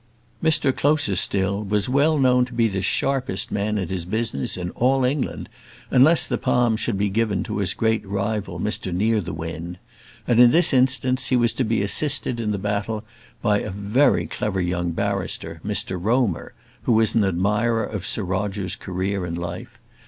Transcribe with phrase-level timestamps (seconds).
[0.43, 5.05] Mr Closerstil was well known to be the sharpest man at his business in all
[5.05, 5.47] England,
[5.91, 9.77] unless the palm should be given to his great rival Mr Nearthewinde;
[10.27, 13.03] and in this instance he was to be assisted in the battle
[13.43, 18.75] by a very clever young barrister, Mr Romer, who was an admirer of Sir Roger's
[18.75, 19.77] career in life.